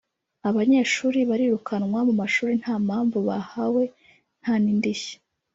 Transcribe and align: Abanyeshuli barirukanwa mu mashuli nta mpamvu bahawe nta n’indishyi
Abanyeshuli 0.49 1.19
barirukanwa 1.29 1.99
mu 2.07 2.13
mashuli 2.21 2.53
nta 2.61 2.75
mpamvu 2.87 3.17
bahawe 3.27 3.83
nta 4.41 4.53
n’indishyi 4.63 5.15